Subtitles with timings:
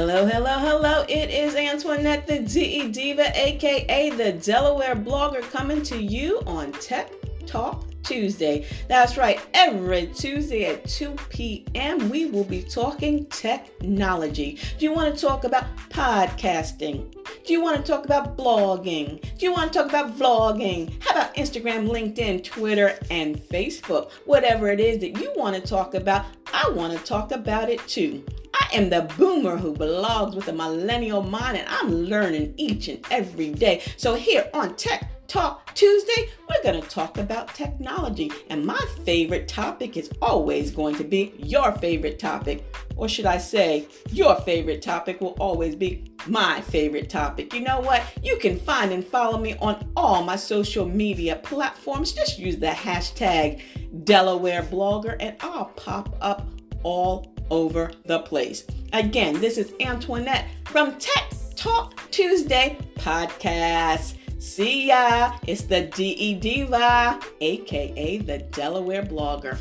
[0.00, 1.04] Hello, hello, hello.
[1.08, 7.10] It is Antoinette, the DE Diva, aka the Delaware blogger, coming to you on Tech
[7.46, 8.64] Talk Tuesday.
[8.86, 14.60] That's right, every Tuesday at 2 p.m., we will be talking technology.
[14.78, 17.12] Do you want to talk about podcasting?
[17.44, 19.20] Do you want to talk about blogging?
[19.36, 20.92] Do you want to talk about vlogging?
[21.02, 24.12] How about Instagram, LinkedIn, Twitter, and Facebook?
[24.26, 27.84] Whatever it is that you want to talk about, I want to talk about it
[27.88, 28.22] too.
[28.70, 33.04] I am the boomer who blogs with a millennial mind, and I'm learning each and
[33.10, 33.82] every day.
[33.96, 38.30] So, here on Tech Talk Tuesday, we're going to talk about technology.
[38.50, 42.64] And my favorite topic is always going to be your favorite topic.
[42.96, 47.54] Or should I say, your favorite topic will always be my favorite topic.
[47.54, 48.02] You know what?
[48.22, 52.12] You can find and follow me on all my social media platforms.
[52.12, 53.62] Just use the hashtag
[54.04, 56.46] Delaware Blogger, and I'll pop up
[56.82, 58.64] all over the place.
[58.92, 64.14] Again, this is Antoinette from Tech Talk Tuesday podcast.
[64.38, 65.36] See ya!
[65.46, 69.58] It's the DE Diva, aka the Delaware blogger.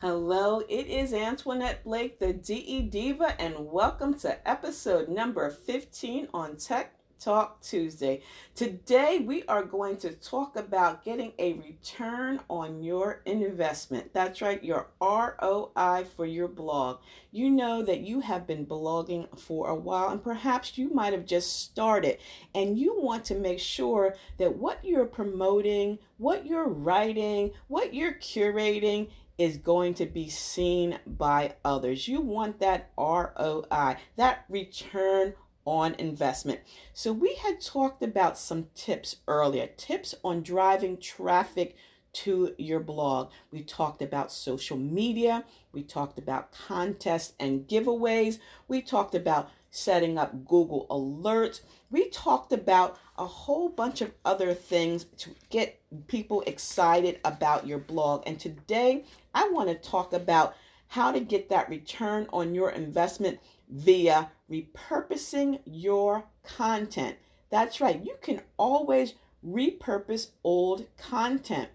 [0.00, 6.56] Hello, it is Antoinette Blake, the DE Diva, and welcome to episode number 15 on
[6.56, 8.22] Tech Talk Tuesday.
[8.54, 14.14] Today, we are going to talk about getting a return on your investment.
[14.14, 17.00] That's right, your ROI for your blog.
[17.30, 21.26] You know that you have been blogging for a while, and perhaps you might have
[21.26, 22.16] just started,
[22.54, 28.14] and you want to make sure that what you're promoting, what you're writing, what you're
[28.14, 29.10] curating,
[29.40, 32.06] is going to be seen by others.
[32.06, 35.32] You want that ROI, that return
[35.64, 36.60] on investment.
[36.92, 41.76] So, we had talked about some tips earlier tips on driving traffic
[42.12, 43.30] to your blog.
[43.50, 48.38] We talked about social media, we talked about contests and giveaways,
[48.68, 51.60] we talked about setting up Google Alerts,
[51.90, 57.78] we talked about a whole bunch of other things to get people excited about your
[57.78, 58.22] blog.
[58.26, 59.04] And today,
[59.34, 60.54] I want to talk about
[60.90, 67.16] how to get that return on your investment via repurposing your content.
[67.48, 69.14] That's right, you can always
[69.46, 71.68] repurpose old content,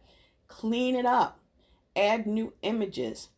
[0.49, 1.39] clean it up,
[1.95, 3.29] add new images.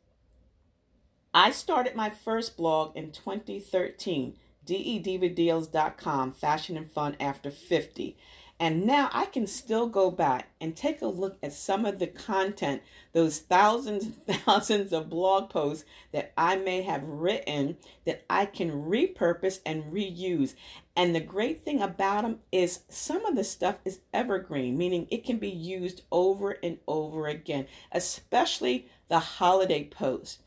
[1.32, 8.18] I started my first blog in 2013, dedivadials.com, fashion and fun after 50.
[8.60, 12.08] And now I can still go back and take a look at some of the
[12.08, 12.82] content,
[13.14, 18.72] those thousands and thousands of blog posts that I may have written that I can
[18.72, 20.56] repurpose and reuse.
[20.96, 25.24] And the great thing about them is some of the stuff is evergreen, meaning it
[25.24, 30.40] can be used over and over again, especially the holiday posts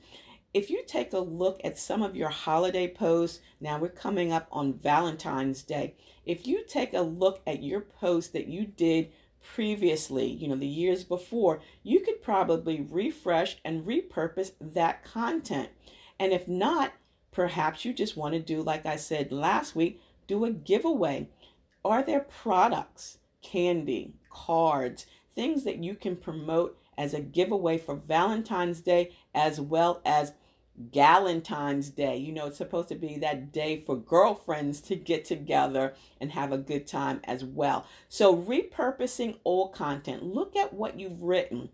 [0.53, 4.49] if you take a look at some of your holiday posts, now we're coming up
[4.50, 5.94] on Valentine's Day.
[6.27, 9.12] If you take a look at your post that you did
[9.43, 15.69] previously, you know, the years before, you could probably refresh and repurpose that content.
[16.19, 16.93] And if not,
[17.31, 21.28] perhaps you just want to do, like I said last week, do a giveaway.
[21.84, 28.82] Are there products, candy, cards, things that you can promote as a giveaway for Valentine's
[28.82, 30.34] Day as well as
[30.92, 32.16] Galentine's Day.
[32.16, 36.53] You know, it's supposed to be that day for girlfriends to get together and have
[36.53, 37.86] a good time as well.
[38.08, 41.70] So, repurposing old content, look at what you've written,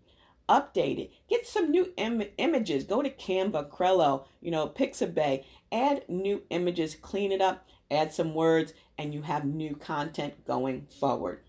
[0.49, 2.83] update it, get some new Im- images.
[2.83, 8.33] Go to Canva, Trello, you know, Pixabay, add new images, clean it up, add some
[8.33, 11.41] words, and you have new content going forward.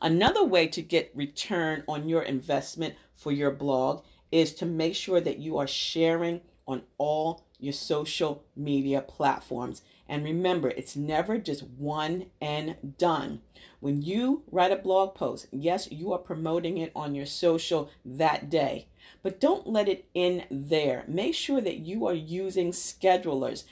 [0.00, 5.20] Another way to get return on your investment for your blog is to make sure
[5.20, 9.82] that you are sharing on all your social media platforms.
[10.08, 13.40] And remember, it's never just one and done.
[13.80, 18.48] When you write a blog post, yes, you are promoting it on your social that
[18.48, 18.88] day,
[19.22, 21.04] but don't let it in there.
[21.06, 23.64] Make sure that you are using schedulers,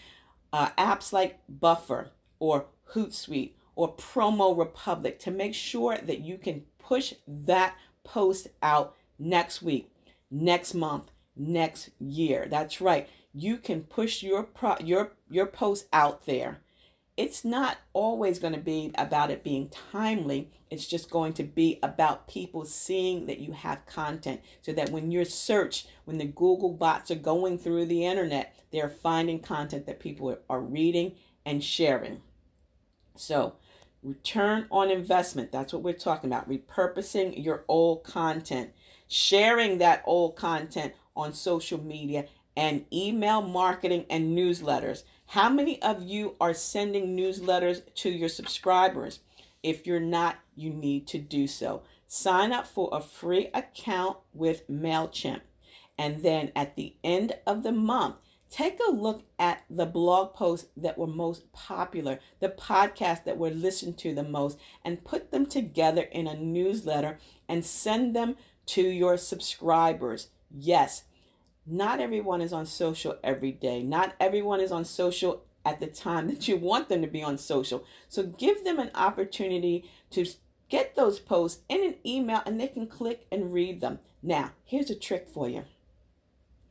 [0.52, 6.64] uh, apps like Buffer or Hootsuite or Promo Republic to make sure that you can
[6.78, 9.90] push that post out next week
[10.30, 12.46] next month, next year.
[12.48, 13.08] That's right.
[13.32, 16.60] You can push your pro- your your post out there.
[17.16, 20.50] It's not always going to be about it being timely.
[20.70, 25.10] It's just going to be about people seeing that you have content so that when
[25.10, 29.98] you're searched, when the Google bots are going through the internet, they're finding content that
[29.98, 31.14] people are reading
[31.46, 32.20] and sharing.
[33.16, 33.54] So,
[34.02, 36.50] return on investment, that's what we're talking about.
[36.50, 38.72] Repurposing your old content
[39.08, 42.26] sharing that old content on social media,
[42.56, 45.02] and email marketing and newsletters.
[45.26, 49.20] How many of you are sending newsletters to your subscribers?
[49.62, 51.82] If you're not, you need to do so.
[52.06, 55.40] Sign up for a free account with MailChimp.
[55.98, 58.16] And then at the end of the month,
[58.50, 63.50] take a look at the blog posts that were most popular, the podcasts that were
[63.50, 67.18] listened to the most, and put them together in a newsletter
[67.48, 68.36] and send them
[68.66, 70.28] to your subscribers.
[70.50, 71.04] Yes,
[71.66, 73.82] not everyone is on social every day.
[73.82, 77.38] Not everyone is on social at the time that you want them to be on
[77.38, 77.84] social.
[78.08, 80.26] So give them an opportunity to
[80.68, 83.98] get those posts in an email and they can click and read them.
[84.22, 85.64] Now, here's a trick for you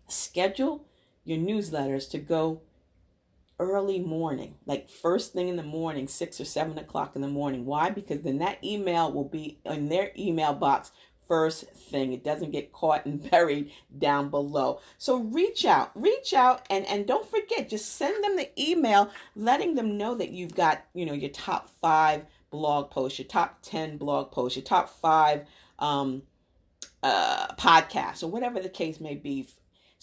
[0.08, 0.86] schedule
[1.24, 2.62] your newsletters to go
[3.60, 7.66] early morning, like first thing in the morning, six or seven o'clock in the morning.
[7.66, 7.90] Why?
[7.90, 10.92] Because then that email will be in their email box
[11.28, 12.14] first thing.
[12.14, 14.80] It doesn't get caught and buried down below.
[14.98, 19.76] So reach out, reach out and and don't forget just send them the email letting
[19.76, 23.98] them know that you've got, you know, your top 5 blog posts, your top 10
[23.98, 25.46] blog posts, your top 5
[25.80, 26.24] um
[27.04, 29.46] uh podcasts or whatever the case may be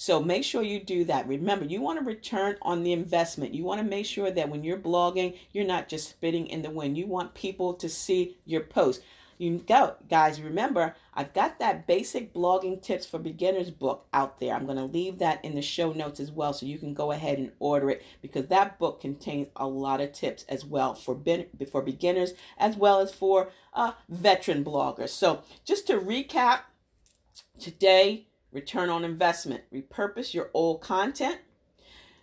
[0.03, 1.29] so make sure you do that.
[1.29, 3.55] Remember, you want to return on the investment.
[3.55, 6.71] You want to make sure that when you're blogging, you're not just spitting in the
[6.71, 6.97] wind.
[6.97, 9.03] You want people to see your post.
[9.39, 10.41] You go, guys.
[10.41, 14.55] Remember, I've got that basic blogging tips for beginners book out there.
[14.55, 17.11] I'm going to leave that in the show notes as well, so you can go
[17.13, 21.21] ahead and order it because that book contains a lot of tips as well for
[21.71, 25.11] for beginners as well as for uh, veteran bloggers.
[25.11, 26.61] So just to recap,
[27.59, 29.65] today return on investment.
[29.73, 31.39] Repurpose your old content,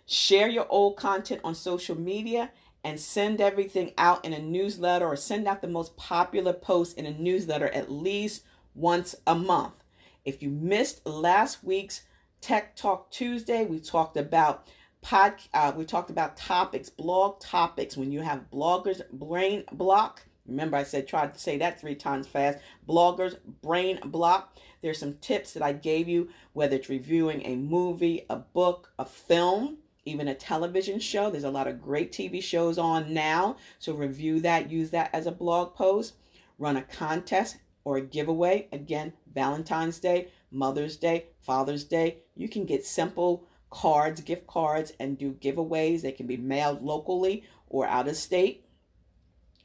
[0.06, 2.52] share your old content on social media,
[2.82, 7.06] and send everything out in a newsletter or send out the most popular post in
[7.06, 8.44] a newsletter at least
[8.74, 9.84] once a month.
[10.24, 12.02] If you missed last week's
[12.40, 14.66] Tech Talk Tuesday, we talked about
[15.02, 20.22] pod uh, we talked about topics, blog topics when you have bloggers brain block.
[20.46, 22.58] Remember I said try to say that 3 times fast.
[22.88, 24.56] Bloggers brain block.
[24.80, 29.04] There's some tips that I gave you, whether it's reviewing a movie, a book, a
[29.04, 31.30] film, even a television show.
[31.30, 33.56] There's a lot of great TV shows on now.
[33.78, 36.14] So review that, use that as a blog post,
[36.58, 38.68] run a contest or a giveaway.
[38.72, 42.18] Again, Valentine's Day, Mother's Day, Father's Day.
[42.34, 46.02] You can get simple cards, gift cards, and do giveaways.
[46.02, 48.66] They can be mailed locally or out of state.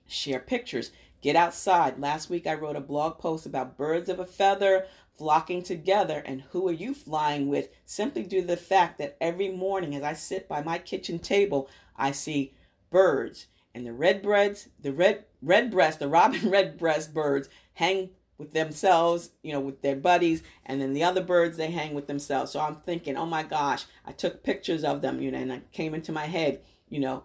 [0.08, 0.92] Share pictures.
[1.22, 2.00] Get outside.
[2.00, 4.86] Last week I wrote a blog post about birds of a feather
[5.18, 6.22] flocking together.
[6.26, 7.70] And who are you flying with?
[7.86, 11.70] Simply due to the fact that every morning as I sit by my kitchen table,
[11.96, 12.54] I see
[12.90, 13.48] birds.
[13.74, 19.60] And the redbreasts, the red redbreast, the robin redbreast birds hang with themselves, you know,
[19.60, 22.52] with their buddies, and then the other birds they hang with themselves.
[22.52, 25.72] So I'm thinking, oh my gosh, I took pictures of them, you know, and it
[25.72, 27.24] came into my head, you know,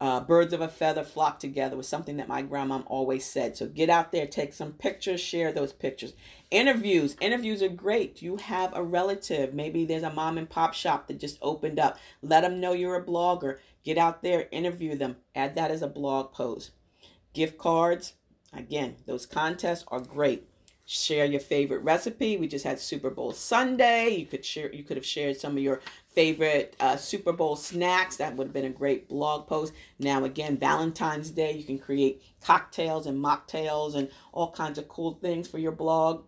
[0.00, 3.56] uh, birds of a feather flock together was something that my grandma always said.
[3.56, 6.12] So get out there, take some pictures, share those pictures.
[6.50, 7.16] Interviews.
[7.20, 8.22] Interviews are great.
[8.22, 9.52] You have a relative.
[9.54, 11.98] Maybe there's a mom and pop shop that just opened up.
[12.22, 13.58] Let them know you're a blogger.
[13.84, 15.16] Get out there, interview them.
[15.34, 16.70] Add that as a blog post.
[17.32, 18.14] Gift cards.
[18.52, 20.48] Again, those contests are great
[20.90, 22.38] share your favorite recipe.
[22.38, 24.08] We just had Super Bowl Sunday.
[24.08, 28.16] You could share you could have shared some of your favorite uh, Super Bowl snacks.
[28.16, 29.74] That would have been a great blog post.
[29.98, 35.12] Now again, Valentine's Day, you can create cocktails and mocktails and all kinds of cool
[35.12, 36.24] things for your blog.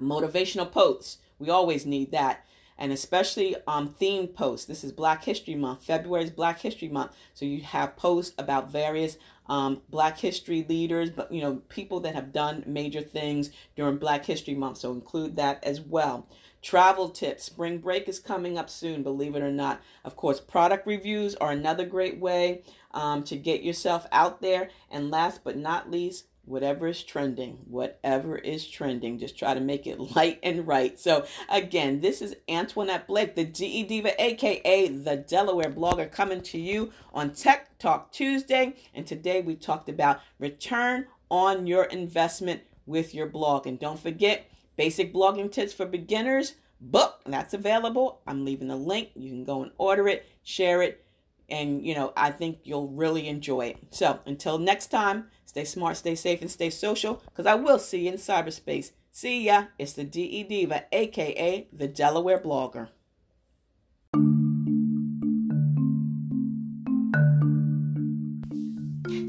[0.00, 1.18] Motivational posts.
[1.40, 2.46] We always need that
[2.78, 4.66] and especially um, themed posts.
[4.66, 5.84] This is Black History Month.
[5.84, 9.16] February is Black History Month, so you have posts about various
[9.46, 14.24] um, Black History leaders, but you know people that have done major things during Black
[14.24, 14.78] History Month.
[14.78, 16.26] So include that as well.
[16.62, 17.44] Travel tips.
[17.44, 19.82] Spring break is coming up soon, believe it or not.
[20.02, 22.62] Of course, product reviews are another great way
[22.92, 24.70] um, to get yourself out there.
[24.90, 29.86] And last but not least, whatever is trending, whatever is trending, just try to make
[29.86, 30.98] it light and right.
[30.98, 36.58] So, again, this is Antoinette Blake, the DE Diva, aka the Delaware blogger, coming to
[36.58, 38.74] you on Tech Talk Tuesday.
[38.94, 43.66] And today we talked about return on your investment with your blog.
[43.66, 48.20] And don't forget, basic blogging tips for beginners book that's available.
[48.26, 49.10] I'm leaving the link.
[49.14, 51.04] You can go and order it, share it,
[51.48, 53.78] and you know, I think you'll really enjoy it.
[53.90, 58.06] So, until next time, Stay smart, stay safe, and stay social because I will see
[58.06, 58.90] you in cyberspace.
[59.12, 59.66] See ya.
[59.78, 62.88] It's the DE Diva, aka the Delaware Blogger.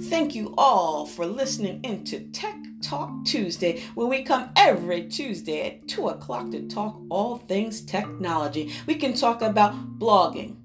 [0.09, 5.87] Thank you all for listening into Tech Talk Tuesday, where we come every Tuesday at
[5.87, 8.73] 2 o'clock to talk all things technology.
[8.87, 10.55] We can talk about blogging,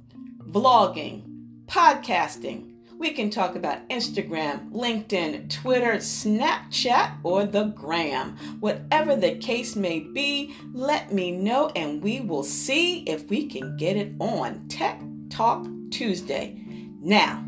[0.48, 2.69] vlogging, podcasting.
[3.00, 8.36] We can talk about Instagram, LinkedIn, Twitter, Snapchat, or the gram.
[8.60, 13.78] Whatever the case may be, let me know and we will see if we can
[13.78, 16.62] get it on Tech Talk Tuesday.
[17.00, 17.42] Now,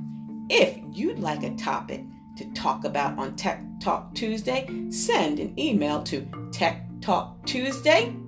[0.48, 2.02] if you'd like a topic
[2.38, 8.18] to talk about on Tech Talk Tuesday, send an email to techtalktuesday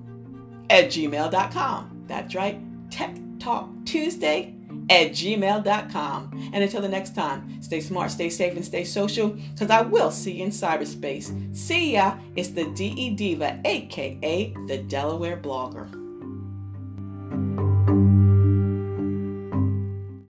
[0.68, 2.04] at gmail.com.
[2.06, 4.53] That's right, Tech Talk Tuesday
[4.90, 6.50] at gmail.com.
[6.52, 10.10] And until the next time, stay smart, stay safe, and stay social, because I will
[10.10, 11.56] see you in cyberspace.
[11.56, 12.16] See ya.
[12.36, 16.03] It's the DE Diva, aka the Delaware Blogger.